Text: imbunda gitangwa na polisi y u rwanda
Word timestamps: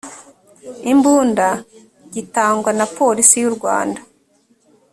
imbunda 0.91 1.47
gitangwa 2.13 2.71
na 2.77 2.85
polisi 2.97 3.35
y 3.43 3.45
u 3.49 3.53
rwanda 3.55 4.01